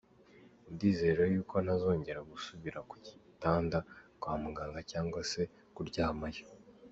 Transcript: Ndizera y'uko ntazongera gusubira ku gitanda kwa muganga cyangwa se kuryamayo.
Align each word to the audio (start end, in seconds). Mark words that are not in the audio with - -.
Ndizera 0.73 1.23
y'uko 1.33 1.55
ntazongera 1.65 2.19
gusubira 2.31 2.79
ku 2.89 2.95
gitanda 3.05 3.77
kwa 4.21 4.33
muganga 4.41 4.79
cyangwa 4.91 5.19
se 5.31 5.41
kuryamayo. 5.75 6.45